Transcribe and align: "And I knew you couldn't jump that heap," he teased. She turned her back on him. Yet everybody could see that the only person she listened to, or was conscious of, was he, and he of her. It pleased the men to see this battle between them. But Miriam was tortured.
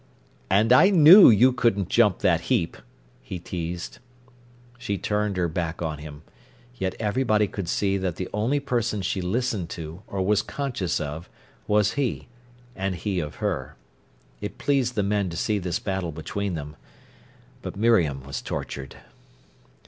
"And 0.49 0.73
I 0.73 0.89
knew 0.89 1.29
you 1.29 1.51
couldn't 1.53 1.87
jump 1.89 2.21
that 2.21 2.41
heap," 2.49 2.75
he 3.21 3.37
teased. 3.37 3.99
She 4.79 4.97
turned 4.97 5.37
her 5.37 5.47
back 5.47 5.79
on 5.83 5.99
him. 5.99 6.23
Yet 6.73 6.95
everybody 6.99 7.45
could 7.45 7.69
see 7.69 7.99
that 7.99 8.15
the 8.15 8.27
only 8.33 8.59
person 8.59 9.03
she 9.03 9.21
listened 9.21 9.69
to, 9.77 10.01
or 10.07 10.23
was 10.25 10.41
conscious 10.41 10.99
of, 10.99 11.29
was 11.67 11.91
he, 11.91 12.27
and 12.75 12.95
he 12.95 13.19
of 13.19 13.35
her. 13.35 13.75
It 14.41 14.57
pleased 14.57 14.95
the 14.95 15.03
men 15.03 15.29
to 15.29 15.37
see 15.37 15.59
this 15.59 15.77
battle 15.77 16.11
between 16.11 16.55
them. 16.55 16.77
But 17.61 17.77
Miriam 17.77 18.23
was 18.23 18.41
tortured. 18.41 18.95